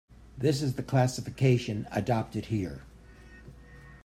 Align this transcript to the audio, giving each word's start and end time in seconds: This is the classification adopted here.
This 0.35 0.63
is 0.63 0.77
the 0.77 0.81
classification 0.81 1.87
adopted 1.91 2.45
here. 2.47 2.81